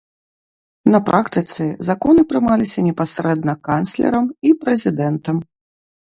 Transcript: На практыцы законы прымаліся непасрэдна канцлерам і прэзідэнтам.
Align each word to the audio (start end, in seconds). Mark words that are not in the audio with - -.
На 0.93 0.99
практыцы 1.09 1.65
законы 1.89 2.21
прымаліся 2.31 2.79
непасрэдна 2.87 3.53
канцлерам 3.69 4.25
і 4.49 4.55
прэзідэнтам. 4.63 5.37